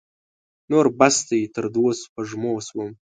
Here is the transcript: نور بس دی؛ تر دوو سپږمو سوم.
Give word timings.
نور 0.69 0.85
بس 0.99 1.15
دی؛ 1.27 1.41
تر 1.53 1.65
دوو 1.73 1.89
سپږمو 2.01 2.51
سوم. 2.67 2.89